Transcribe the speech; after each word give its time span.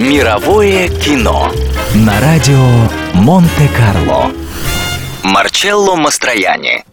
Мировое 0.00 0.88
кино 0.88 1.52
на 1.94 2.18
радио 2.22 2.56
Монте-Карло. 3.12 4.32
Марчелло 5.22 5.94
Мастрояни. 5.94 6.84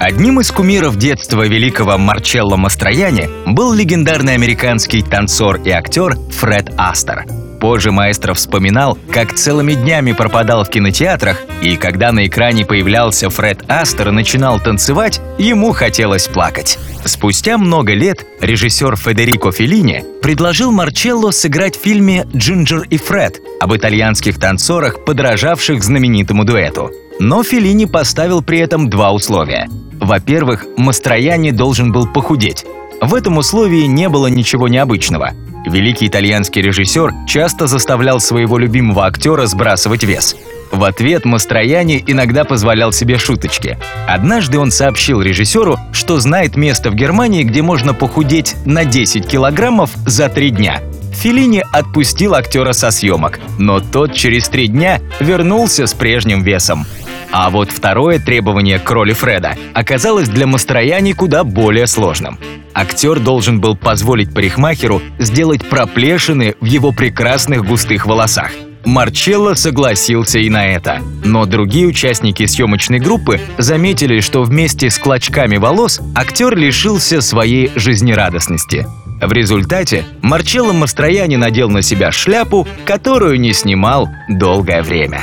Одним 0.00 0.40
из 0.40 0.50
кумиров 0.50 0.96
детства 0.96 1.46
великого 1.46 1.96
Марчелло 1.96 2.56
Мастрояни 2.56 3.30
был 3.46 3.72
легендарный 3.72 4.34
американский 4.34 5.00
танцор 5.00 5.60
и 5.62 5.70
актер 5.70 6.16
Фред 6.40 6.72
Астер– 6.76 7.24
Позже 7.60 7.92
маэстро 7.92 8.32
вспоминал, 8.32 8.96
как 9.12 9.34
целыми 9.34 9.74
днями 9.74 10.12
пропадал 10.12 10.64
в 10.64 10.70
кинотеатрах, 10.70 11.42
и 11.60 11.76
когда 11.76 12.10
на 12.10 12.26
экране 12.26 12.64
появлялся 12.64 13.28
Фред 13.28 13.70
Астер 13.70 14.08
и 14.08 14.12
начинал 14.12 14.58
танцевать, 14.58 15.20
ему 15.38 15.72
хотелось 15.72 16.26
плакать. 16.26 16.78
Спустя 17.04 17.58
много 17.58 17.92
лет 17.92 18.26
режиссер 18.40 18.96
Федерико 18.96 19.52
Феллини 19.52 20.04
предложил 20.22 20.72
Марчелло 20.72 21.32
сыграть 21.32 21.76
в 21.76 21.82
фильме 21.82 22.26
«Джинджер 22.34 22.86
и 22.88 22.96
Фред» 22.96 23.40
об 23.60 23.74
итальянских 23.74 24.38
танцорах, 24.38 25.04
подражавших 25.04 25.82
знаменитому 25.82 26.44
дуэту. 26.44 26.90
Но 27.18 27.42
Феллини 27.42 27.84
поставил 27.84 28.42
при 28.42 28.58
этом 28.58 28.88
два 28.88 29.12
условия. 29.12 29.68
Во-первых, 30.00 30.64
Мастрояни 30.78 31.50
должен 31.50 31.92
был 31.92 32.06
похудеть. 32.06 32.64
В 33.02 33.14
этом 33.14 33.36
условии 33.36 33.84
не 33.84 34.08
было 34.08 34.28
ничего 34.28 34.68
необычного. 34.68 35.32
Великий 35.66 36.06
итальянский 36.06 36.62
режиссер 36.62 37.12
часто 37.26 37.66
заставлял 37.66 38.20
своего 38.20 38.58
любимого 38.58 39.06
актера 39.06 39.46
сбрасывать 39.46 40.04
вес. 40.04 40.36
В 40.72 40.84
ответ 40.84 41.24
Мастрояни 41.24 42.02
иногда 42.06 42.44
позволял 42.44 42.92
себе 42.92 43.18
шуточки. 43.18 43.76
Однажды 44.06 44.58
он 44.58 44.70
сообщил 44.70 45.20
режиссеру, 45.20 45.76
что 45.92 46.20
знает 46.20 46.56
место 46.56 46.90
в 46.90 46.94
Германии, 46.94 47.42
где 47.42 47.62
можно 47.62 47.92
похудеть 47.92 48.54
на 48.64 48.84
10 48.84 49.26
килограммов 49.26 49.90
за 50.06 50.28
три 50.28 50.50
дня. 50.50 50.80
Филини 51.12 51.64
отпустил 51.72 52.34
актера 52.34 52.72
со 52.72 52.90
съемок, 52.90 53.40
но 53.58 53.80
тот 53.80 54.14
через 54.14 54.48
три 54.48 54.68
дня 54.68 55.00
вернулся 55.18 55.86
с 55.86 55.92
прежним 55.92 56.42
весом. 56.42 56.86
А 57.32 57.50
вот 57.50 57.70
второе 57.70 58.18
требование 58.18 58.78
к 58.78 58.90
роли 58.90 59.12
Фреда 59.12 59.56
оказалось 59.72 60.28
для 60.28 60.46
Мастрояни 60.46 61.12
куда 61.12 61.44
более 61.44 61.86
сложным. 61.86 62.38
Актер 62.74 63.20
должен 63.20 63.60
был 63.60 63.76
позволить 63.76 64.34
парикмахеру 64.34 65.00
сделать 65.18 65.68
проплешины 65.68 66.54
в 66.60 66.64
его 66.64 66.92
прекрасных 66.92 67.64
густых 67.64 68.06
волосах. 68.06 68.50
Марчелло 68.84 69.54
согласился 69.54 70.38
и 70.38 70.48
на 70.48 70.66
это. 70.66 71.00
Но 71.22 71.44
другие 71.44 71.86
участники 71.86 72.46
съемочной 72.46 72.98
группы 72.98 73.40
заметили, 73.58 74.20
что 74.20 74.42
вместе 74.42 74.88
с 74.90 74.98
клочками 74.98 75.58
волос 75.58 76.00
актер 76.14 76.56
лишился 76.56 77.20
своей 77.20 77.70
жизнерадостности. 77.76 78.86
В 79.20 79.32
результате 79.32 80.06
Марчелло 80.22 80.72
Мастрояни 80.72 81.36
надел 81.36 81.68
на 81.68 81.82
себя 81.82 82.10
шляпу, 82.10 82.66
которую 82.86 83.38
не 83.38 83.52
снимал 83.52 84.08
долгое 84.28 84.82
время. 84.82 85.22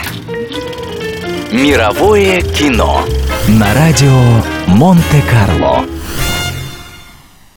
Мировое 1.52 2.42
кино 2.42 3.06
на 3.48 3.74
радио 3.74 4.44
Монте-Карло. 4.68 5.86